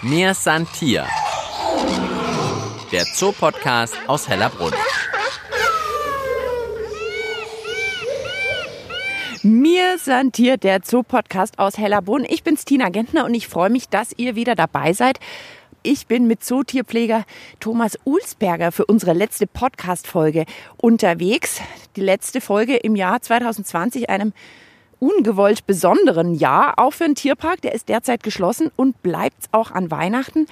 [0.00, 1.08] Mir Santier.
[2.92, 4.72] Der Zoopodcast aus Hellerbrunn.
[9.42, 12.24] Mir Santier, der Zoopodcast aus Hellerbrunn.
[12.28, 15.18] Ich bin's Tina Gentner und ich freue mich, dass ihr wieder dabei seid.
[15.82, 17.24] Ich bin mit Zootierpfleger
[17.58, 20.44] Thomas Ulsberger für unsere letzte Podcast-Folge
[20.76, 21.60] unterwegs.
[21.96, 24.32] Die letzte Folge im Jahr 2020, einem
[25.00, 27.62] ungewollt besonderen Jahr, auch für einen Tierpark.
[27.62, 30.46] Der ist derzeit geschlossen und bleibt auch an Weihnachten.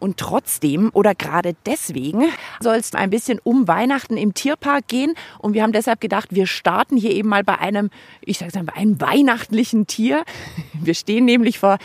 [0.00, 2.24] Und trotzdem oder gerade deswegen
[2.60, 5.14] soll es ein bisschen um Weihnachten im Tierpark gehen.
[5.38, 7.90] Und wir haben deshalb gedacht, wir starten hier eben mal bei einem,
[8.22, 10.24] ich sage mal, bei einem weihnachtlichen Tier.
[10.72, 11.76] Wir stehen nämlich vor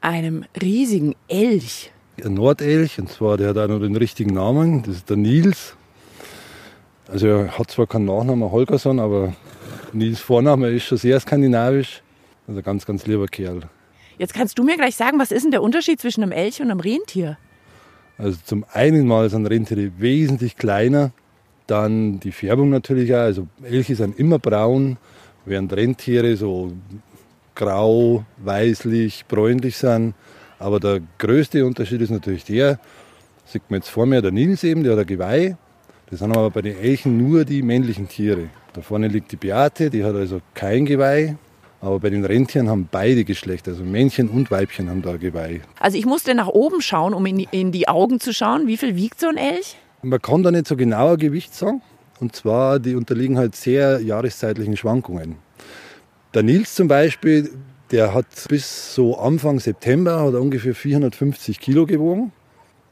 [0.00, 1.92] einem riesigen Elch.
[2.24, 5.76] Ein Nordelch, und zwar der hat auch noch den richtigen Namen, das ist der Nils.
[7.06, 9.32] Also er hat zwar keinen Nachnamen Holgersson, aber
[9.92, 12.02] Nils Vorname ist schon sehr skandinavisch.
[12.46, 13.62] Also ein ganz, ganz lieber Kerl.
[14.18, 16.70] Jetzt kannst du mir gleich sagen, was ist denn der Unterschied zwischen einem Elch und
[16.70, 17.38] einem Rentier?
[18.18, 21.12] Also zum einen mal sind Rentiere wesentlich kleiner,
[21.66, 23.20] dann die Färbung natürlich auch.
[23.20, 24.98] Also Elche sind immer braun,
[25.46, 26.72] während Rentiere so
[27.54, 30.14] grau, weißlich, bräunlich sind.
[30.58, 32.78] Aber der größte Unterschied ist natürlich der,
[33.46, 35.56] sieht man jetzt vor mir, der Nils eben, der hat ein Geweih.
[36.10, 38.50] Das sind aber bei den Elchen nur die männlichen Tiere.
[38.72, 41.36] Da vorne liegt die Beate, die hat also kein Geweih.
[41.80, 45.62] Aber bei den Rentieren haben beide Geschlechter, also Männchen und Weibchen haben da Geweih.
[45.78, 48.66] Also ich musste nach oben schauen, um in die, in die Augen zu schauen.
[48.66, 49.76] Wie viel wiegt so ein Elch?
[50.02, 51.80] Man kann da nicht so genauer Gewicht sagen.
[52.20, 55.36] Und zwar, die unterliegen halt sehr jahreszeitlichen Schwankungen.
[56.34, 57.50] Der Nils zum Beispiel,
[57.90, 62.30] der hat bis so Anfang September hat ungefähr 450 Kilo gewogen.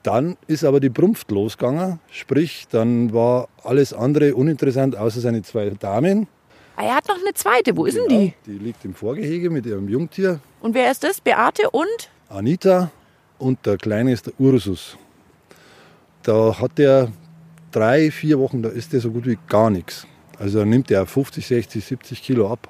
[0.02, 5.70] Dann ist aber die Prumpft losgegangen, sprich, dann war alles andere uninteressant, außer seine zwei
[5.70, 6.28] Damen.
[6.77, 7.77] Ah, er hat noch eine zweite.
[7.77, 8.34] Wo ist Genau, denn die?
[8.52, 10.38] Die liegt im Vorgehege mit ihrem Jungtier.
[10.60, 11.20] Und wer ist das?
[11.20, 12.10] Beate und?
[12.28, 12.91] Anita
[13.38, 14.96] und der Kleine ist der Ursus.
[16.22, 17.10] Da hat er
[17.72, 20.06] drei, vier Wochen, da ist er so gut wie gar nichts.
[20.38, 22.69] Also da nimmt er 50, 60, 70 Kilo ab.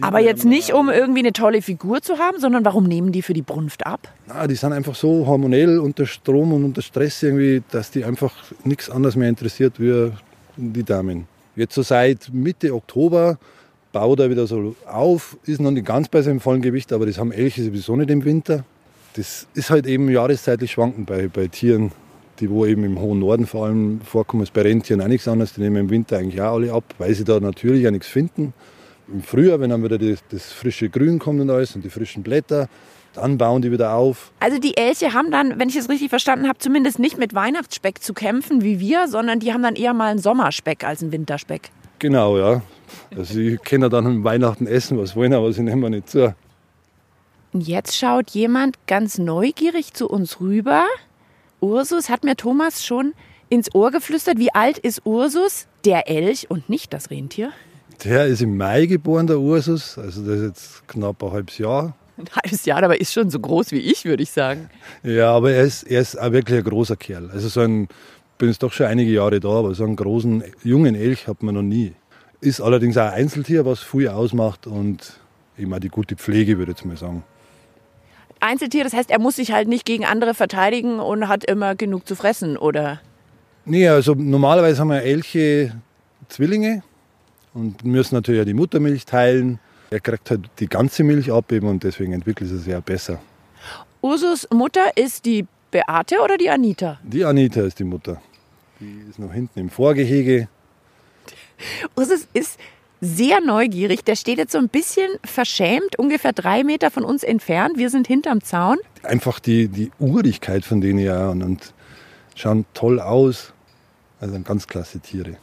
[0.00, 3.22] Aber jetzt ja nicht, um irgendwie eine tolle Figur zu haben, sondern warum nehmen die
[3.22, 4.08] für die Brunft ab?
[4.26, 8.32] Na, die sind einfach so hormonell unter Strom und unter Stress irgendwie, dass die einfach
[8.64, 10.10] nichts anderes mehr interessiert wie
[10.56, 11.26] die Damen.
[11.56, 13.38] Jetzt so seit Mitte Oktober
[13.92, 17.18] baut er wieder so auf, ist noch nicht ganz bei seinem vollen Gewicht, aber das
[17.18, 18.64] haben Elche sowieso nicht im Winter.
[19.14, 21.92] Das ist halt eben jahreszeitlich schwankend bei, bei Tieren,
[22.40, 24.42] die wo eben im hohen Norden vor allem vorkommen.
[24.42, 27.14] Ist bei Rentieren auch nichts anderes, die nehmen im Winter eigentlich auch alle ab, weil
[27.14, 28.54] sie da natürlich auch nichts finden.
[29.12, 32.22] Im Frühjahr, wenn dann wieder das, das frische Grün kommt und alles und die frischen
[32.22, 32.68] Blätter,
[33.14, 34.32] dann bauen die wieder auf.
[34.40, 38.02] Also die Elche haben dann, wenn ich es richtig verstanden habe, zumindest nicht mit Weihnachtsspeck
[38.02, 41.70] zu kämpfen wie wir, sondern die haben dann eher mal einen Sommerspeck als einen Winterspeck.
[41.98, 42.62] Genau, ja.
[43.14, 46.34] Also sie können dann an Weihnachten essen, was wollen, aber sie nehmen nicht zu.
[47.52, 50.86] Und jetzt schaut jemand ganz neugierig zu uns rüber.
[51.60, 53.12] Ursus hat mir Thomas schon
[53.50, 54.38] ins Ohr geflüstert.
[54.38, 55.66] Wie alt ist Ursus?
[55.84, 57.52] Der Elch und nicht das Rentier.
[58.04, 59.98] Der ist im Mai geboren, der Ursus.
[59.98, 61.96] Also das ist jetzt knapp ein halbes Jahr.
[62.16, 64.68] Ein halbes Jahr, aber ist schon so groß wie ich, würde ich sagen.
[65.02, 67.30] Ja, aber er ist, er ist auch wirklich ein großer Kerl.
[67.30, 67.88] Also so ein,
[68.38, 71.54] bin jetzt doch schon einige Jahre da, aber so einen großen, jungen Elch hat man
[71.54, 71.92] noch nie.
[72.40, 75.20] Ist allerdings auch ein Einzeltier, was viel ausmacht und
[75.56, 77.24] eben auch die gute Pflege, würde ich jetzt mal sagen.
[78.40, 82.08] Einzeltier, das heißt, er muss sich halt nicht gegen andere verteidigen und hat immer genug
[82.08, 83.00] zu fressen, oder?
[83.64, 85.80] Nee, also normalerweise haben wir Elche
[86.28, 86.82] Zwillinge
[87.54, 89.58] und müssen natürlich auch die Muttermilch teilen.
[89.90, 93.20] Er kriegt halt die ganze Milch ab eben und deswegen entwickelt es sich ja besser.
[94.00, 96.98] Ursus Mutter ist die Beate oder die Anita?
[97.02, 98.20] Die Anita ist die Mutter.
[98.80, 100.48] Die ist noch hinten im Vorgehege.
[101.96, 102.58] Ursus ist
[103.00, 104.04] sehr neugierig.
[104.04, 107.76] Der steht jetzt so ein bisschen verschämt, ungefähr drei Meter von uns entfernt.
[107.76, 108.78] Wir sind hinterm Zaun.
[109.02, 111.74] Einfach die, die Urigkeit von denen ja und, und
[112.34, 113.52] schauen toll aus.
[114.20, 115.36] Also ganz klasse Tiere.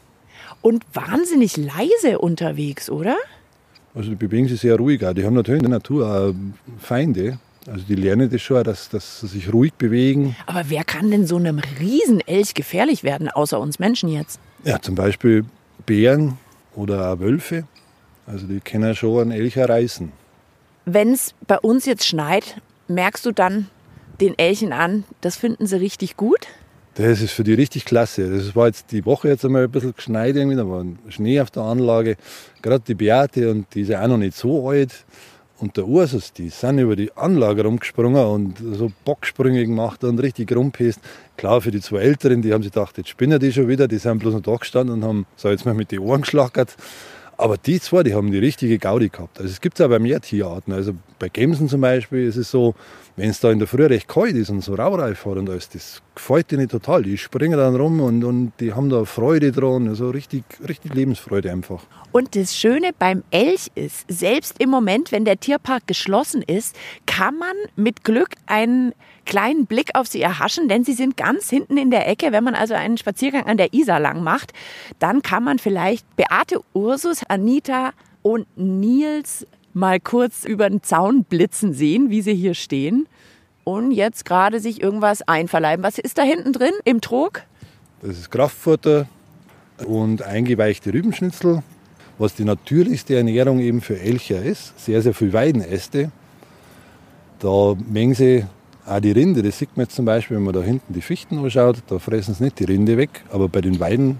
[0.61, 3.15] Und wahnsinnig leise unterwegs, oder?
[3.95, 5.13] Also die bewegen sich sehr ruhig auch.
[5.13, 6.35] Die haben natürlich in der Natur
[6.79, 7.39] Feinde.
[7.67, 10.35] Also die lernen das schon, dass, dass sie sich ruhig bewegen.
[10.45, 14.39] Aber wer kann denn so einem Riesenelch gefährlich werden, außer uns Menschen jetzt?
[14.63, 15.45] Ja, zum Beispiel
[15.85, 16.37] Bären
[16.75, 17.65] oder Wölfe.
[18.25, 20.11] Also die können schon einen Elch reißen.
[20.85, 23.67] Wenn es bei uns jetzt schneit, merkst du dann
[24.21, 26.47] den Elchen an, das finden sie richtig gut?
[26.99, 28.29] Das ist für die richtig klasse.
[28.29, 31.49] Das war jetzt die Woche jetzt einmal ein bisschen geschneit irgendwie, da war Schnee auf
[31.49, 32.17] der Anlage.
[32.61, 35.05] Gerade die Beate und die ist ja auch noch nicht so alt.
[35.59, 40.53] Und der Ursus, die sind über die Anlage rumgesprungen und so Bocksprünge gemacht und richtig
[40.53, 40.99] rumpäst.
[41.37, 43.97] Klar, für die zwei Älteren, die haben sich gedacht, jetzt spinnen die schon wieder, die
[43.97, 46.75] sind bloß noch da gestanden und haben, so jetzt mal mit den Ohren geschlackert.
[47.39, 49.39] Aber die zwei, die haben die richtige Gaudi gehabt.
[49.39, 50.73] Also es gibt es auch bei mehr Tierarten.
[50.73, 52.75] Also bei Gämsen zum Beispiel ist es so,
[53.15, 55.69] wenn es da in der Früh recht kalt ist und so Raureif hat und alles,
[55.69, 57.03] das gefällt denen total.
[57.03, 61.49] Die springen dann rum und, und die haben da Freude dran, also richtig, richtig Lebensfreude
[61.49, 61.81] einfach.
[62.11, 66.75] Und das Schöne beim Elch ist, selbst im Moment, wenn der Tierpark geschlossen ist,
[67.05, 68.93] kann man mit Glück einen
[69.29, 72.31] kleinen Blick auf sie erhaschen, denn sie sind ganz hinten in der Ecke.
[72.31, 74.53] Wenn man also einen Spaziergang an der Isar lang macht,
[74.97, 77.91] dann kann man vielleicht Beate Ursus, Anita
[78.23, 83.07] und Nils mal kurz über den Zaun blitzen sehen, wie sie hier stehen
[83.63, 85.83] und jetzt gerade sich irgendwas einverleiben.
[85.83, 87.43] Was ist da hinten drin im Trog?
[88.01, 89.07] Das ist Kraftfutter
[89.85, 91.61] und eingeweichte Rübenschnitzel,
[92.17, 94.73] was die natürlichste Ernährung eben für Elcher ist.
[94.83, 96.11] Sehr, sehr viel Weidenäste.
[97.37, 98.45] Da mengen sie
[98.89, 101.37] auch die Rinde, das sieht man jetzt zum Beispiel, wenn man da hinten die Fichten
[101.37, 104.19] anschaut, da fressen sie nicht die Rinde weg, aber bei den Weiden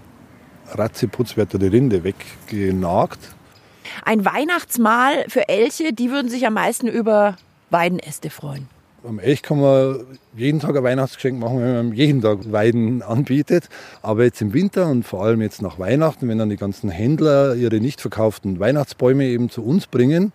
[0.72, 3.18] Ratzeputz wird da die Rinde weggenagt.
[4.04, 7.36] Ein Weihnachtsmahl für Elche, die würden sich am meisten über
[7.70, 8.68] Weidenäste freuen.
[9.02, 10.00] Am Elch kann man
[10.36, 13.70] jeden Tag ein Weihnachtsgeschenk machen, wenn man jeden Tag Weiden anbietet.
[14.02, 17.54] Aber jetzt im Winter und vor allem jetzt nach Weihnachten, wenn dann die ganzen Händler
[17.54, 20.32] ihre nicht verkauften Weihnachtsbäume eben zu uns bringen,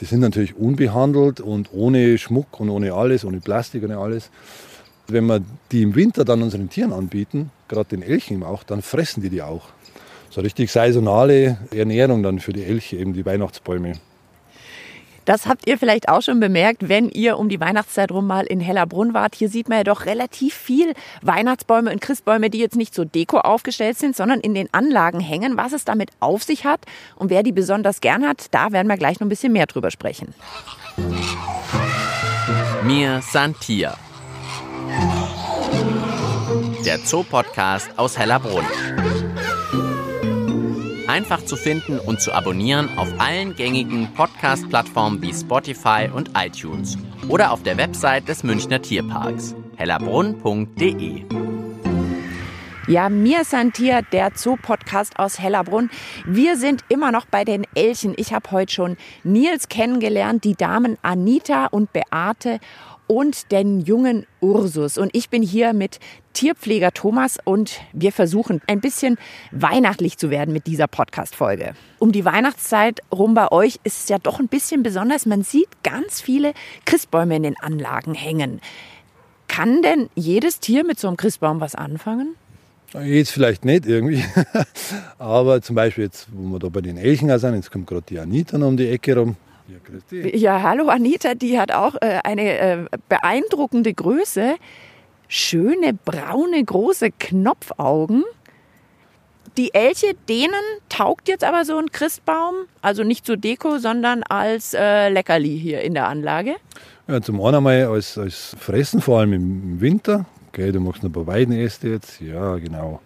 [0.00, 4.30] die sind natürlich unbehandelt und ohne Schmuck und ohne alles, ohne Plastik und alles.
[5.08, 5.42] Wenn wir
[5.72, 9.42] die im Winter dann unseren Tieren anbieten, gerade den Elchen auch, dann fressen die die
[9.42, 9.68] auch.
[10.30, 13.94] So richtig saisonale Ernährung dann für die Elche, eben die Weihnachtsbäume.
[15.28, 18.60] Das habt ihr vielleicht auch schon bemerkt, wenn ihr um die Weihnachtszeit rum mal in
[18.60, 19.34] Hellerbrunn wart.
[19.34, 23.40] Hier sieht man ja doch relativ viel Weihnachtsbäume und Christbäume, die jetzt nicht so deko
[23.40, 25.58] aufgestellt sind, sondern in den Anlagen hängen.
[25.58, 26.80] Was es damit auf sich hat
[27.14, 29.90] und wer die besonders gern hat, da werden wir gleich noch ein bisschen mehr drüber
[29.90, 30.32] sprechen.
[32.84, 33.98] Mir Santia.
[36.86, 38.64] Der Zoopodcast aus Hellerbrunn
[41.18, 46.96] einfach zu finden und zu abonnieren auf allen gängigen Podcast-Plattformen wie Spotify und iTunes
[47.28, 51.24] oder auf der Website des Münchner Tierparks hellerbrunn.de.
[52.86, 55.90] Ja, mir Santier, der Zoo-Podcast aus Hellerbrunn.
[56.24, 58.14] Wir sind immer noch bei den Elchen.
[58.16, 62.60] Ich habe heute schon Nils kennengelernt, die Damen Anita und Beate
[63.08, 64.96] und den jungen Ursus.
[64.98, 65.98] Und ich bin hier mit
[66.34, 69.16] Tierpfleger Thomas und wir versuchen ein bisschen
[69.50, 71.74] weihnachtlich zu werden mit dieser Podcast-Folge.
[71.98, 75.26] Um die Weihnachtszeit rum bei euch ist es ja doch ein bisschen besonders.
[75.26, 76.52] Man sieht ganz viele
[76.84, 78.60] Christbäume in den Anlagen hängen.
[79.48, 82.36] Kann denn jedes Tier mit so einem Christbaum was anfangen?
[83.04, 84.24] Jetzt vielleicht nicht irgendwie,
[85.18, 88.18] aber zum Beispiel jetzt, wo wir da bei den Elchen sind, jetzt kommt gerade die
[88.18, 89.36] Anita um die Ecke rum,
[89.68, 94.56] ja, ja, hallo Anita, die hat auch äh, eine äh, beeindruckende Größe.
[95.28, 98.24] Schöne, braune, große Knopfaugen.
[99.58, 100.52] Die Elche, denen
[100.88, 105.82] taugt jetzt aber so ein Christbaum, also nicht zur Deko, sondern als äh, Leckerli hier
[105.82, 106.54] in der Anlage.
[107.08, 110.26] Ja, zum einen einmal als, als Fressen, vor allem im Winter.
[110.48, 113.00] Okay, du machst ein paar Weidenäste jetzt, ja genau.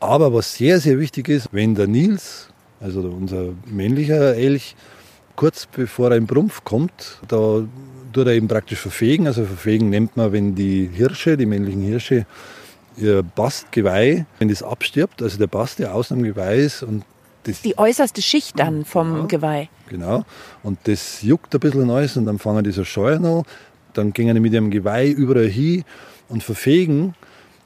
[0.00, 2.48] Aber was sehr, sehr wichtig ist, wenn der Nils,
[2.80, 4.76] also unser männlicher Elch,
[5.38, 7.62] kurz bevor er im Brumpf kommt, da
[8.12, 9.28] tut er eben praktisch verfegen.
[9.28, 12.26] Also verfegen nennt man, wenn die Hirsche, die männlichen Hirsche,
[12.96, 17.04] ihr Bastgeweih, wenn das abstirbt, also der Bast, der außen am Geweih ist und
[17.44, 19.68] das die äußerste Schicht dann vom ja, Geweih.
[19.88, 20.24] Genau.
[20.64, 23.42] Und das juckt ein bisschen alles und dann fangen die so Scheuern an.
[23.94, 25.84] Dann gehen die mit ihrem Geweih überall hin
[26.28, 27.14] und verfegen.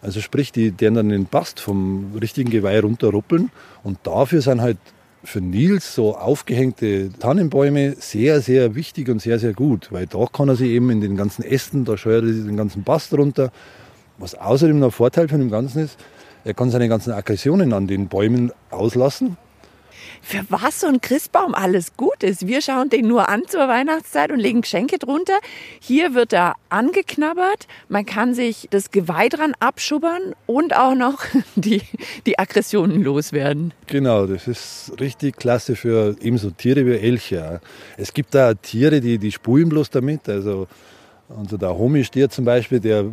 [0.02, 3.50] Also sprich, die werden dann den Bast vom richtigen Geweih runterruppeln.
[3.82, 4.76] Und dafür sind halt
[5.24, 10.48] für Nils so aufgehängte Tannenbäume sehr, sehr wichtig und sehr, sehr gut, weil da kann
[10.48, 13.52] er sich eben in den ganzen Ästen, da scheuert er den ganzen Bast runter.
[14.18, 15.98] Was außerdem noch ein Vorteil von dem Ganzen ist,
[16.44, 19.36] er kann seine ganzen Aggressionen an den Bäumen auslassen
[20.22, 22.46] für was so ein Christbaum alles gut ist.
[22.46, 25.38] Wir schauen den nur an zur Weihnachtszeit und legen Geschenke drunter.
[25.80, 27.66] Hier wird er angeknabbert.
[27.88, 31.18] Man kann sich das Geweih dran abschubbern und auch noch
[31.56, 31.82] die,
[32.24, 33.74] die Aggressionen loswerden.
[33.88, 37.60] Genau, das ist richtig klasse für ebenso Tiere wie Elche.
[37.96, 40.28] Es gibt da Tiere, die, die spulen bloß damit.
[40.28, 40.68] Also
[41.28, 43.04] unser der Homistier zum Beispiel, der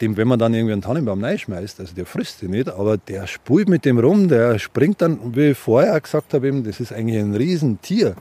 [0.00, 3.26] dem, wenn man dann irgendwie einen Tannenbaum reinschmeißt, also der frisst sie nicht, aber der
[3.26, 7.18] spult mit dem rum, der springt dann, wie ich vorher gesagt habe, das ist eigentlich
[7.18, 8.16] ein Riesentier.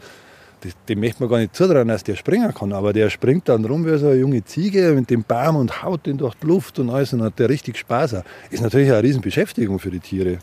[0.87, 3.85] dem möchte man gar nicht zutrauen, dass der springen kann, aber der springt dann rum
[3.85, 6.89] wie so eine junge Ziege mit dem Baum und haut den durch die Luft und
[6.89, 8.17] alles und hat der richtig Spaß.
[8.51, 10.39] Ist natürlich eine Riesenbeschäftigung für die Tiere.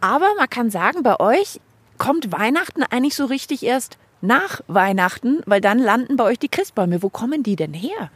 [0.00, 1.60] Aber man kann sagen, bei euch
[1.98, 7.02] kommt Weihnachten eigentlich so richtig erst nach Weihnachten, weil dann landen bei euch die Christbäume.
[7.02, 8.10] Wo kommen die denn her?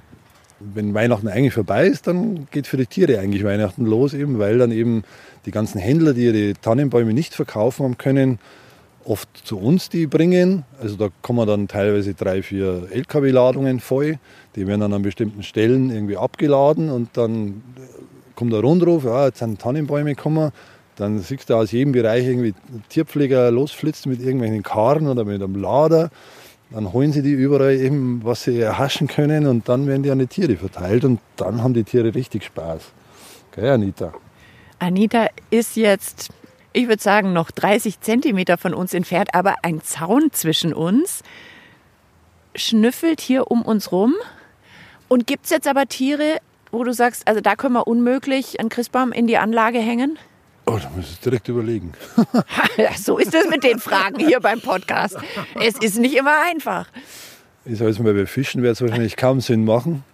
[0.60, 4.58] Wenn Weihnachten eigentlich vorbei ist, dann geht für die Tiere eigentlich Weihnachten los, eben, weil
[4.58, 5.04] dann eben
[5.46, 8.38] die ganzen Händler, die ihre Tannenbäume nicht verkaufen haben können,
[9.04, 10.64] oft zu uns die bringen.
[10.80, 14.18] Also da kommen dann teilweise drei, vier LKW-Ladungen voll.
[14.56, 17.62] Die werden dann an bestimmten Stellen irgendwie abgeladen und dann
[18.34, 20.52] kommt der Rundruf, ja, jetzt sind Tannenbäume gekommen.
[20.96, 22.54] Dann siehst du aus jedem Bereich irgendwie
[22.90, 26.10] Tierpfleger losflitzt mit irgendwelchen Karren oder mit einem Lader.
[26.70, 30.20] Dann holen sie die überall eben, was sie erhaschen können und dann werden die an
[30.20, 32.92] die Tiere verteilt und dann haben die Tiere richtig Spaß.
[33.52, 34.12] Gell, Anita?
[34.78, 36.30] Anita ist jetzt
[36.72, 41.22] ich würde sagen, noch 30 Zentimeter von uns entfernt, aber ein Zaun zwischen uns,
[42.54, 44.14] schnüffelt hier um uns rum.
[45.08, 46.38] Und gibt es jetzt aber Tiere,
[46.70, 50.18] wo du sagst, also da können wir unmöglich einen Christbaum in die Anlage hängen?
[50.66, 51.92] Oh, da muss ich direkt überlegen.
[52.96, 55.16] so ist es mit den Fragen hier beim Podcast.
[55.60, 56.86] Es ist nicht immer einfach.
[57.64, 60.04] Ich sage jetzt mal, bei Fischen wird es wahrscheinlich kaum Sinn machen.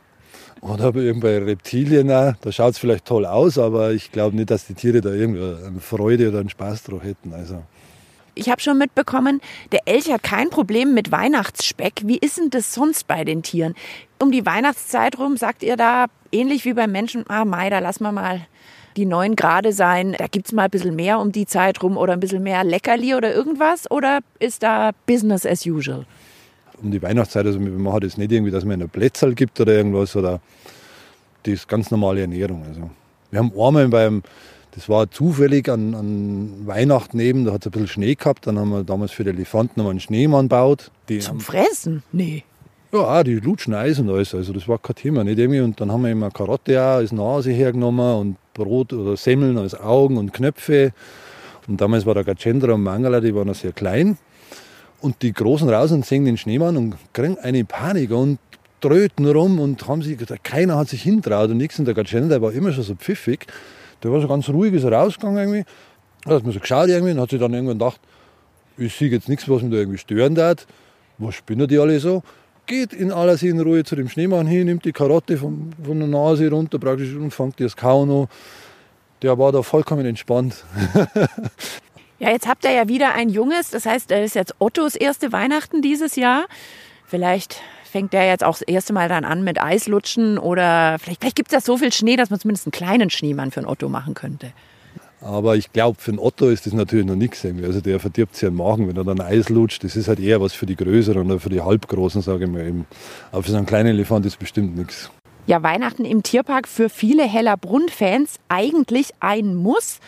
[0.60, 4.66] Oder bei Reptilien auch, da schaut es vielleicht toll aus, aber ich glaube nicht, dass
[4.66, 7.34] die Tiere da irgendwie eine Freude oder einen Spaß drauf hätten.
[7.34, 7.62] Also.
[8.34, 9.40] Ich habe schon mitbekommen,
[9.72, 12.02] der Elch hat kein Problem mit Weihnachtsspeck.
[12.04, 13.74] Wie ist denn das sonst bei den Tieren?
[14.18, 18.04] Um die Weihnachtszeit rum sagt ihr da ähnlich wie beim Menschen, ah Mai, da lassen
[18.04, 18.46] wir mal
[18.96, 20.14] die neun Grade sein.
[20.18, 22.64] Da gibt es mal ein bisschen mehr um die Zeit rum oder ein bisschen mehr
[22.64, 23.90] Leckerli oder irgendwas?
[23.90, 26.06] Oder ist da Business as usual?
[26.82, 27.46] um die Weihnachtszeit.
[27.46, 30.16] Also wir machen das nicht irgendwie, dass man ein Plätzl gibt oder irgendwas.
[30.16, 30.40] Oder
[31.42, 32.64] das ist ganz normale Ernährung.
[32.66, 32.90] Also
[33.30, 34.22] wir haben einmal beim,
[34.72, 38.46] das war zufällig an, an Weihnachten eben, da hat es ein bisschen Schnee gehabt.
[38.46, 40.90] Dann haben wir damals für die Elefanten einen Schneemann gebaut.
[41.20, 42.02] Zum Fressen?
[42.12, 42.44] Nee.
[42.92, 44.34] Ja, die lutschen Eis und alles.
[44.34, 45.24] Also das war kein Thema.
[45.24, 45.60] Nicht irgendwie.
[45.60, 49.78] Und dann haben wir immer Karotte auch als Nase hergenommen und Brot oder Semmeln als
[49.78, 50.92] Augen und Knöpfe.
[51.68, 54.18] Und damals war der Gacendra und Mangala, die waren noch sehr klein.
[55.00, 58.38] Und die Großen raus und sehen den Schneemann und kriegen eine Panik und
[58.80, 61.78] tröten rum und haben sich, keiner hat sich hintraut und nichts.
[61.78, 63.46] Und der der war immer schon so pfiffig.
[64.02, 65.64] Der war so ganz ruhig, ist rausgegangen irgendwie.
[66.24, 68.00] Da hat man so geschaut irgendwie und hat sich dann irgendwann gedacht,
[68.78, 70.66] ich sehe jetzt nichts, was mich da irgendwie stören darf.
[71.18, 72.22] Was spinnen die alle so?
[72.66, 76.50] Geht in aller Ruhe zu dem Schneemann hin, nimmt die Karotte von, von der Nase
[76.50, 78.28] runter praktisch und fängt das Kauen an.
[79.22, 80.64] Der war da vollkommen entspannt.
[82.18, 83.70] Ja, jetzt habt ihr ja wieder ein Junges.
[83.70, 86.46] Das heißt, das ist jetzt Ottos erste Weihnachten dieses Jahr.
[87.04, 91.36] Vielleicht fängt der jetzt auch das erste Mal dann an mit Eislutschen oder vielleicht, vielleicht
[91.36, 93.88] gibt es ja so viel Schnee, dass man zumindest einen kleinen Schneemann für einen Otto
[93.88, 94.52] machen könnte.
[95.20, 97.44] Aber ich glaube, für einen Otto ist das natürlich noch nichts.
[97.44, 99.82] Also der verdirbt sich den Magen, wenn er dann Eis lutscht.
[99.82, 102.66] Das ist halt eher was für die Größeren oder für die Halbgroßen, sage ich mal
[102.66, 102.86] eben.
[103.32, 105.10] Aber für so einen kleinen Elefant ist bestimmt nichts.
[105.46, 110.00] Ja, Weihnachten im Tierpark für viele Hellerbrunn-Fans eigentlich ein Muss.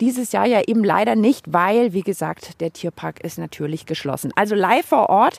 [0.00, 4.32] Dieses Jahr ja eben leider nicht, weil, wie gesagt, der Tierpark ist natürlich geschlossen.
[4.34, 5.38] Also live vor Ort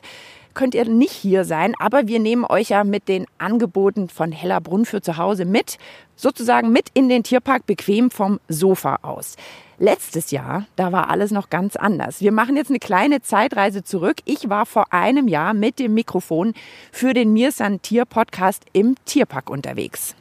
[0.54, 4.84] könnt ihr nicht hier sein, aber wir nehmen euch ja mit den Angeboten von Hellerbrunn
[4.84, 5.78] für zu Hause mit,
[6.16, 9.36] sozusagen mit in den Tierpark bequem vom Sofa aus.
[9.78, 12.20] Letztes Jahr, da war alles noch ganz anders.
[12.20, 14.18] Wir machen jetzt eine kleine Zeitreise zurück.
[14.24, 16.54] Ich war vor einem Jahr mit dem Mikrofon
[16.92, 20.14] für den Mirsan Tier Podcast im Tierpark unterwegs.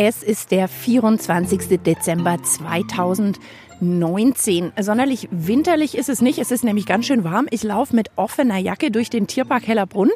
[0.00, 1.80] Es ist der 24.
[1.82, 2.40] Dezember
[3.78, 4.72] 2019.
[4.80, 6.38] Sonderlich winterlich ist es nicht.
[6.38, 7.46] Es ist nämlich ganz schön warm.
[7.50, 10.10] Ich laufe mit offener Jacke durch den Tierpark Hellerbrunn.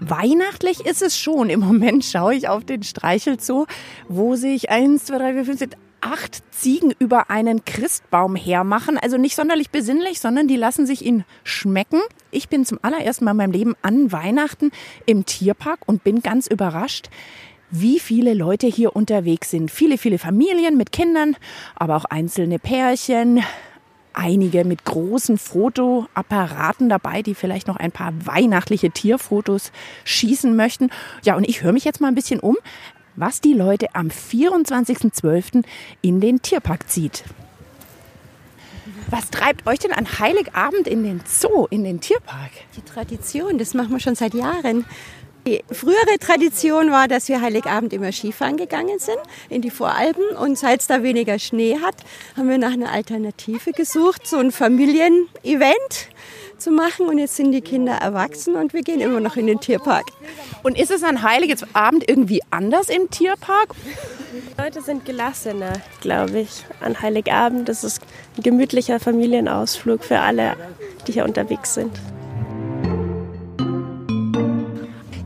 [0.00, 1.50] Weihnachtlich ist es schon.
[1.50, 3.66] Im Moment schaue ich auf den Streichelzoo,
[4.08, 8.98] wo sich eins, zwei, drei, vier, fünf, sechs, acht Ziegen über einen Christbaum hermachen.
[8.98, 12.00] Also nicht sonderlich besinnlich, sondern die lassen sich ihn schmecken.
[12.30, 14.70] Ich bin zum allerersten Mal in meinem Leben an Weihnachten
[15.06, 17.08] im Tierpark und bin ganz überrascht,
[17.70, 19.70] wie viele Leute hier unterwegs sind.
[19.70, 21.36] Viele, viele Familien mit Kindern,
[21.74, 23.42] aber auch einzelne Pärchen,
[24.12, 29.72] einige mit großen Fotoapparaten dabei, die vielleicht noch ein paar weihnachtliche Tierfotos
[30.04, 30.90] schießen möchten.
[31.22, 32.56] Ja, und ich höre mich jetzt mal ein bisschen um,
[33.14, 35.64] was die Leute am 24.12.
[36.02, 37.24] in den Tierpark zieht.
[39.08, 42.50] Was treibt euch denn an Heiligabend in den Zoo, in den Tierpark?
[42.76, 44.84] Die Tradition, das machen wir schon seit Jahren.
[45.46, 50.24] Die frühere Tradition war, dass wir Heiligabend immer Skifahren gegangen sind in die Voralpen.
[50.36, 51.94] Und seit es da weniger Schnee hat,
[52.36, 56.08] haben wir nach einer Alternative gesucht, so ein Familienevent
[56.58, 57.06] zu machen.
[57.06, 60.06] Und jetzt sind die Kinder erwachsen und wir gehen immer noch in den Tierpark.
[60.64, 63.68] Und ist es an Heiligabend irgendwie anders im Tierpark?
[64.32, 67.68] Die Leute sind gelassener, glaube ich, an Heiligabend.
[67.68, 68.02] Das ist
[68.36, 70.56] ein gemütlicher Familienausflug für alle,
[71.06, 71.92] die hier unterwegs sind.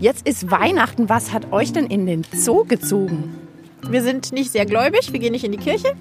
[0.00, 1.10] Jetzt ist Weihnachten.
[1.10, 3.38] Was hat euch denn in den Zoo gezogen?
[3.82, 5.94] Wir sind nicht sehr gläubig, wir gehen nicht in die Kirche.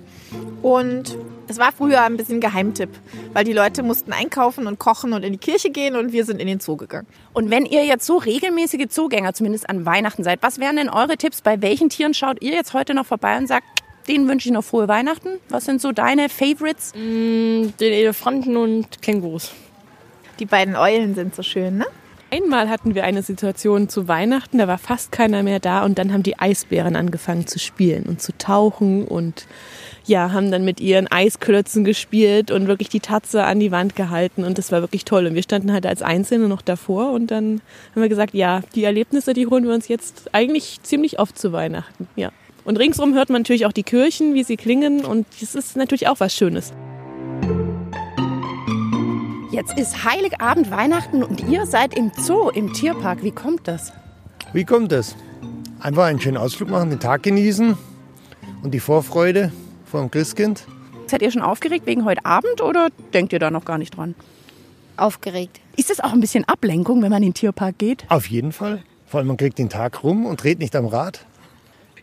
[0.62, 1.18] Und
[1.50, 2.90] es war früher ein bisschen Geheimtipp,
[3.34, 6.40] weil die Leute mussten einkaufen und kochen und in die Kirche gehen und wir sind
[6.40, 7.08] in den Zoo gegangen.
[7.34, 11.18] Und wenn ihr jetzt so regelmäßige Zoogänger, zumindest an Weihnachten seid, was wären denn eure
[11.18, 11.42] Tipps?
[11.42, 13.66] Bei welchen Tieren schaut ihr jetzt heute noch vorbei und sagt,
[14.08, 15.40] denen wünsche ich noch frohe Weihnachten.
[15.50, 16.94] Was sind so deine Favorites?
[16.96, 19.52] Mm, den Elefanten und Kängurus.
[20.40, 21.86] Die beiden Eulen sind so schön, ne?
[22.32, 26.14] Einmal hatten wir eine Situation zu Weihnachten, da war fast keiner mehr da und dann
[26.14, 29.48] haben die Eisbären angefangen zu spielen und zu tauchen und
[30.06, 34.44] ja, haben dann mit ihren Eisklötzen gespielt und wirklich die Tatze an die Wand gehalten
[34.44, 35.26] und das war wirklich toll.
[35.26, 37.62] Und wir standen halt als Einzelne noch davor und dann
[37.96, 41.52] haben wir gesagt, ja, die Erlebnisse, die holen wir uns jetzt eigentlich ziemlich oft zu
[41.52, 42.32] Weihnachten, ja.
[42.64, 46.08] Und ringsrum hört man natürlich auch die Kirchen, wie sie klingen und das ist natürlich
[46.08, 46.74] auch was Schönes.
[49.60, 53.26] Jetzt ist Heiligabend, Weihnachten und ihr seid im Zoo, im Tierpark.
[53.26, 53.92] Wie kommt das?
[54.54, 55.18] Wie kommt das?
[55.82, 57.78] Einfach einen schönen Ausflug machen, den Tag genießen
[58.64, 59.52] und die Vorfreude
[59.84, 60.66] vor dem Christkind.
[61.08, 64.16] Seid ihr schon aufgeregt wegen heute Abend oder denkt ihr da noch gar nicht dran?
[64.96, 65.60] Aufgeregt.
[65.76, 68.06] Ist das auch ein bisschen Ablenkung, wenn man in den Tierpark geht?
[68.08, 68.82] Auf jeden Fall.
[69.08, 71.26] Vor allem, man kriegt den Tag rum und dreht nicht am Rad.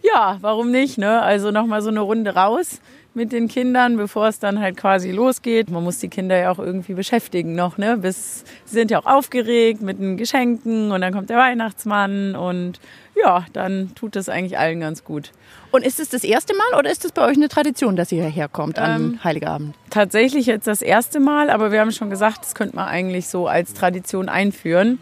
[0.02, 0.98] Ja, warum nicht?
[0.98, 1.22] Ne?
[1.22, 2.82] Also nochmal so eine Runde raus
[3.16, 5.70] mit den Kindern, bevor es dann halt quasi losgeht.
[5.70, 7.96] Man muss die Kinder ja auch irgendwie beschäftigen noch, ne?
[7.96, 12.78] Bis sie sind ja auch aufgeregt mit den Geschenken und dann kommt der Weihnachtsmann und
[13.16, 15.32] ja, dann tut das eigentlich allen ganz gut.
[15.72, 18.22] Und ist es das erste Mal oder ist es bei euch eine Tradition, dass ihr
[18.22, 19.74] hierher kommt an Ähm, Heiligabend?
[19.88, 23.48] Tatsächlich jetzt das erste Mal, aber wir haben schon gesagt, das könnte man eigentlich so
[23.48, 24.98] als Tradition einführen,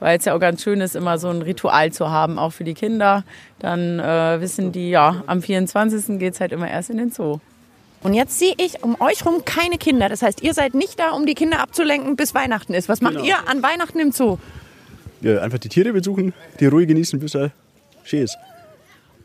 [0.00, 2.64] weil es ja auch ganz schön ist, immer so ein Ritual zu haben, auch für
[2.64, 3.24] die Kinder.
[3.58, 6.18] Dann äh, wissen die, ja, am 24.
[6.18, 7.40] geht es halt immer erst in den Zoo.
[8.02, 10.08] Und jetzt sehe ich um euch rum keine Kinder.
[10.08, 12.88] Das heißt, ihr seid nicht da, um die Kinder abzulenken, bis Weihnachten ist.
[12.88, 13.26] Was macht Genau.
[13.26, 14.38] ihr an Weihnachten im Zoo?
[15.20, 17.50] Ja, einfach die Tiere besuchen, die Ruhe genießen, bis er
[18.04, 18.36] schön ist.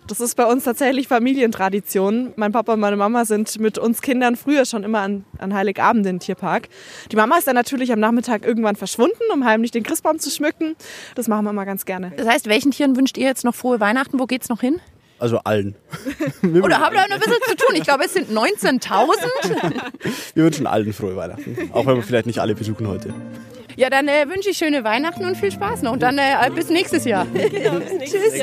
[0.07, 2.33] Das ist bei uns tatsächlich Familientradition.
[2.35, 6.05] Mein Papa und meine Mama sind mit uns Kindern früher schon immer an, an Heiligabend
[6.05, 6.67] in den Tierpark.
[7.11, 10.75] Die Mama ist dann natürlich am Nachmittag irgendwann verschwunden, um heimlich den Christbaum zu schmücken.
[11.15, 12.11] Das machen wir immer ganz gerne.
[12.17, 14.19] Das heißt, welchen Tieren wünscht ihr jetzt noch frohe Weihnachten?
[14.19, 14.81] Wo geht's noch hin?
[15.23, 15.75] Also allen.
[16.43, 17.75] Oder habt ihr noch ein bisschen zu tun?
[17.75, 19.07] Ich glaube, es sind 19.000.
[20.35, 21.69] Wir wünschen allen frohe Weihnachten.
[21.71, 23.13] Auch wenn wir vielleicht nicht alle besuchen heute.
[23.77, 25.93] Ja, dann äh, wünsche ich schöne Weihnachten und viel Spaß noch.
[25.93, 27.25] Und dann äh, bis nächstes Jahr.
[28.03, 28.33] Tschüss.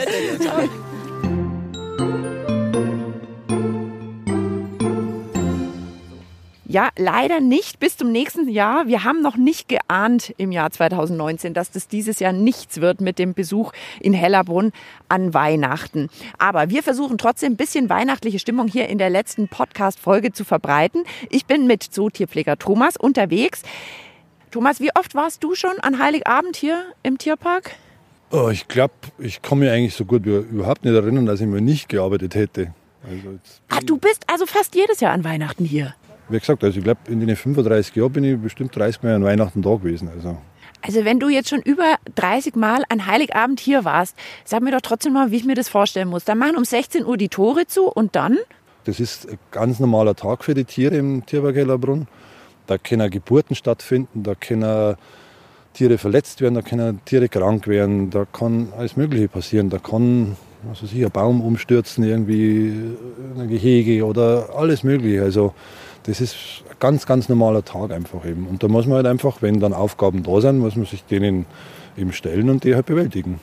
[6.70, 8.86] Ja, leider nicht bis zum nächsten Jahr.
[8.86, 13.18] Wir haben noch nicht geahnt im Jahr 2019, dass das dieses Jahr nichts wird mit
[13.18, 14.70] dem Besuch in Hellerbrunn
[15.08, 16.10] an Weihnachten.
[16.38, 21.02] Aber wir versuchen trotzdem ein bisschen weihnachtliche Stimmung hier in der letzten Podcast-Folge zu verbreiten.
[21.28, 23.62] Ich bin mit Zootierpfleger Thomas unterwegs.
[24.52, 27.72] Thomas, wie oft warst du schon an Heiligabend hier im Tierpark?
[28.30, 31.48] Oh, ich glaube, ich kann mich eigentlich so gut wie überhaupt nicht erinnern, dass ich
[31.48, 32.72] mal nicht gearbeitet hätte.
[33.02, 35.96] Also Ah, du bist also fast jedes Jahr an Weihnachten hier.
[36.30, 39.24] Wie gesagt, also ich glaube, in den 35 Jahren bin ich bestimmt 30 Mal an
[39.24, 40.08] Weihnachten da gewesen.
[40.14, 40.38] Also.
[40.82, 44.80] Also wenn du jetzt schon über 30 Mal an Heiligabend hier warst, sag mir doch
[44.80, 46.24] trotzdem mal, wie ich mir das vorstellen muss.
[46.24, 48.38] Dann machen um 16 Uhr die Tore zu und dann?
[48.84, 52.08] Das ist ein ganz normaler Tag für die Tiere im Tierpark Hellerbrunn.
[52.66, 54.96] Da können Geburten stattfinden, da können
[55.74, 59.70] Tiere verletzt werden, da können Tiere krank werden, da kann alles Mögliche passieren.
[59.70, 60.36] Da kann
[60.82, 62.96] ich, ein Baum umstürzen, irgendwie
[63.38, 65.22] ein Gehege oder alles Mögliche.
[65.22, 65.54] Also
[66.04, 66.36] das ist
[66.68, 68.46] ein ganz, ganz normaler Tag einfach eben.
[68.46, 71.46] Und da muss man halt einfach, wenn dann Aufgaben da sind, muss man sich denen
[71.96, 73.40] eben stellen und die halt bewältigen.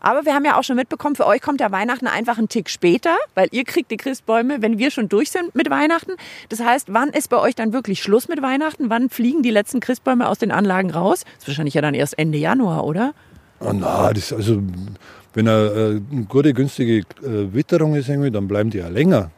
[0.00, 2.68] Aber wir haben ja auch schon mitbekommen, für euch kommt ja Weihnachten einfach einen Tick
[2.70, 6.12] später, weil ihr kriegt die Christbäume, wenn wir schon durch sind mit Weihnachten.
[6.48, 8.88] Das heißt, wann ist bei euch dann wirklich Schluss mit Weihnachten?
[8.88, 11.24] Wann fliegen die letzten Christbäume aus den Anlagen raus?
[11.24, 13.14] Das ist wahrscheinlich ja dann erst Ende Januar, oder?
[13.58, 14.62] Ah, na, das, also,
[15.36, 19.30] wenn eine, äh, eine gute, günstige äh, Witterung ist, irgendwie, dann bleiben die ja länger.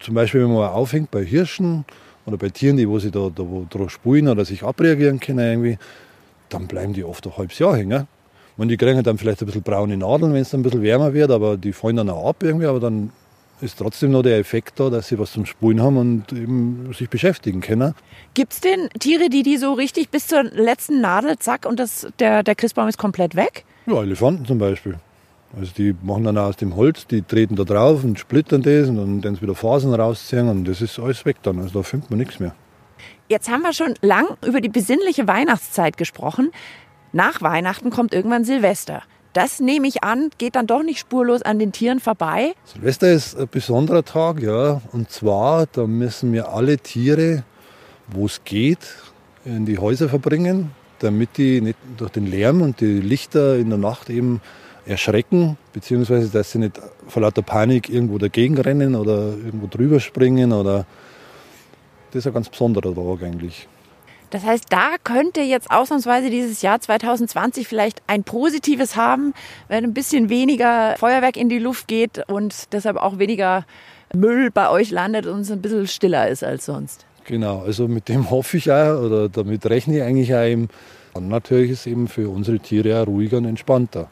[0.00, 1.86] Zum Beispiel, wenn man aufhängt bei Hirschen
[2.26, 5.38] oder bei Tieren, die wo sie da, da wo drauf spulen oder sich abreagieren können,
[5.38, 5.78] irgendwie,
[6.50, 8.06] dann bleiben die oft ein halbes Jahr hängen.
[8.58, 11.14] Und die kriegen dann vielleicht ein bisschen braune Nadeln, wenn es dann ein bisschen wärmer
[11.14, 13.10] wird, aber die fallen dann auch ab irgendwie, aber dann
[13.62, 17.08] ist trotzdem noch der Effekt da, dass sie was zum Spulen haben und eben sich
[17.08, 17.94] beschäftigen können.
[18.34, 22.06] Gibt es denn Tiere, die die so richtig bis zur letzten Nadel, zack, und das,
[22.18, 23.64] der, der Christbaum ist komplett weg?
[23.86, 24.98] Ja, Elefanten zum Beispiel.
[25.58, 28.96] Also die machen dann aus dem Holz, die treten da drauf und splittern das und
[28.96, 31.58] dann dann wieder Fasern rausziehen und das ist alles weg dann.
[31.58, 32.54] Also da findet man nichts mehr.
[33.28, 36.50] Jetzt haben wir schon lang über die besinnliche Weihnachtszeit gesprochen.
[37.12, 39.02] Nach Weihnachten kommt irgendwann Silvester.
[39.32, 42.54] Das nehme ich an, geht dann doch nicht spurlos an den Tieren vorbei.
[42.64, 44.80] Silvester ist ein besonderer Tag, ja.
[44.92, 47.42] Und zwar, da müssen wir alle Tiere,
[48.08, 48.96] wo es geht,
[49.44, 53.78] in die Häuser verbringen, damit die nicht durch den Lärm und die Lichter in der
[53.78, 54.40] Nacht eben
[54.86, 60.52] erschrecken, beziehungsweise dass sie nicht vor lauter Panik irgendwo dagegen rennen oder irgendwo drüber springen
[60.52, 60.86] oder
[62.10, 63.68] das ist ein ganz besonderer Tag eigentlich.
[64.30, 69.34] Das heißt, da könnte jetzt ausnahmsweise dieses Jahr 2020 vielleicht ein positives haben,
[69.68, 73.64] wenn ein bisschen weniger Feuerwerk in die Luft geht und deshalb auch weniger
[74.14, 77.06] Müll bei euch landet und es ein bisschen stiller ist als sonst.
[77.24, 80.68] Genau, also mit dem hoffe ich auch oder damit rechne ich eigentlich auch eben.
[81.12, 84.10] Und natürlich ist es eben für unsere Tiere auch ruhiger und entspannter.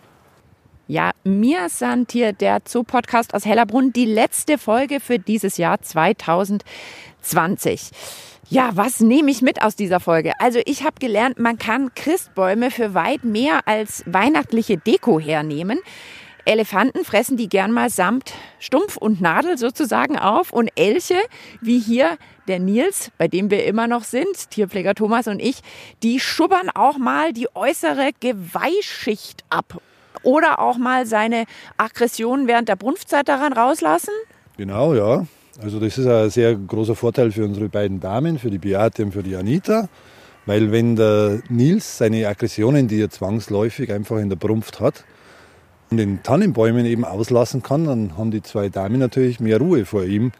[0.86, 7.90] Ja, mir sind hier der Zoo-Podcast aus Hellerbrunn die letzte Folge für dieses Jahr 2020.
[8.50, 10.38] Ja, was nehme ich mit aus dieser Folge?
[10.40, 15.78] Also ich habe gelernt, man kann Christbäume für weit mehr als weihnachtliche Deko hernehmen.
[16.44, 21.16] Elefanten fressen die gern mal samt Stumpf und Nadel sozusagen auf und Elche,
[21.62, 25.62] wie hier der Nils, bei dem wir immer noch sind, Tierpfleger Thomas und ich,
[26.02, 29.80] die schubbern auch mal die äußere Geweihschicht ab.
[30.24, 31.44] Oder auch mal seine
[31.76, 34.12] Aggression während der Brunftzeit daran rauslassen.
[34.56, 35.26] Genau, ja.
[35.62, 39.12] Also das ist ein sehr großer Vorteil für unsere beiden Damen, für die Beate und
[39.12, 39.88] für die Anita.
[40.46, 45.04] Weil wenn der Nils seine Aggressionen, die er zwangsläufig einfach in der Brunft hat,
[45.90, 50.04] in den Tannenbäumen eben auslassen kann, dann haben die zwei Damen natürlich mehr Ruhe vor
[50.04, 50.32] ihm.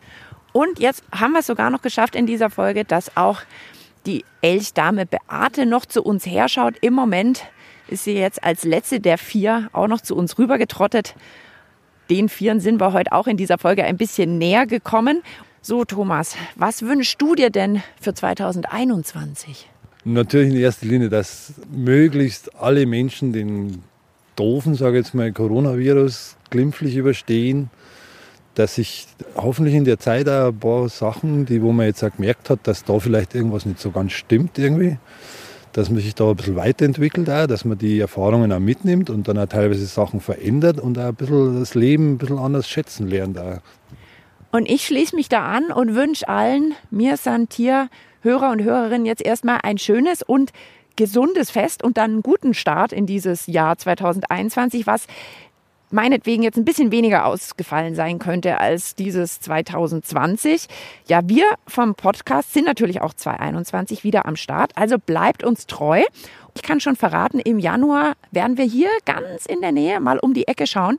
[0.52, 3.40] Und jetzt haben wir es sogar noch geschafft in dieser Folge, dass auch
[4.06, 6.74] die Elchdame Beate noch zu uns herschaut.
[6.80, 7.42] Im Moment
[7.88, 11.14] ist sie jetzt als letzte der vier auch noch zu uns rübergetrottet.
[12.10, 15.22] Den Vieren sind wir heute auch in dieser Folge ein bisschen näher gekommen.
[15.62, 19.70] So, Thomas, was wünschst du dir denn für 2021?
[20.04, 23.82] Natürlich in erster Linie, dass möglichst alle Menschen den
[24.36, 27.70] doofen, sage ich jetzt mal, Coronavirus glimpflich überstehen,
[28.54, 32.14] dass sich hoffentlich in der Zeit auch ein paar Sachen, die wo man jetzt auch
[32.14, 34.98] gemerkt hat, dass da vielleicht irgendwas nicht so ganz stimmt irgendwie,
[35.74, 39.28] dass man sich da ein bisschen weiterentwickelt auch, dass man die Erfahrungen auch mitnimmt und
[39.28, 43.08] dann auch teilweise Sachen verändert und auch ein bisschen das Leben ein bisschen anders schätzen
[43.08, 43.58] lernt auch.
[44.52, 47.88] Und ich schließe mich da an und wünsche allen, mir sind hier
[48.22, 50.52] Hörer und Hörerinnen jetzt erstmal ein schönes und
[50.94, 55.08] gesundes Fest und dann einen guten Start in dieses Jahr 2021, was
[55.90, 60.66] meinetwegen jetzt ein bisschen weniger ausgefallen sein könnte als dieses 2020.
[61.06, 66.02] Ja, wir vom Podcast sind natürlich auch 2021 wieder am Start, also bleibt uns treu.
[66.54, 70.34] Ich kann schon verraten, im Januar werden wir hier ganz in der Nähe mal um
[70.34, 70.98] die Ecke schauen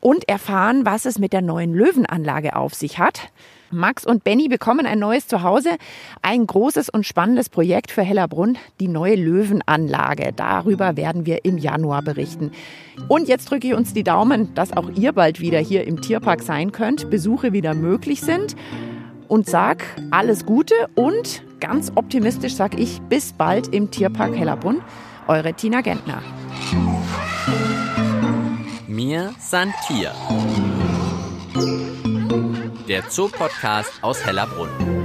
[0.00, 3.30] und erfahren, was es mit der neuen Löwenanlage auf sich hat.
[3.70, 5.70] Max und Benny bekommen ein neues Zuhause.
[6.22, 10.32] Ein großes und spannendes Projekt für Hellerbrunn, die neue Löwenanlage.
[10.34, 12.52] Darüber werden wir im Januar berichten.
[13.08, 16.42] Und jetzt drücke ich uns die Daumen, dass auch ihr bald wieder hier im Tierpark
[16.42, 18.56] sein könnt, Besuche wieder möglich sind.
[19.28, 24.82] Und sag alles Gute und ganz optimistisch sag ich bis bald im Tierpark Hellerbrunn.
[25.28, 26.20] Eure Tina Gentner.
[28.86, 30.12] Mir san Tier.
[32.86, 35.03] Der Zoopodcast aus Hellerbrunn.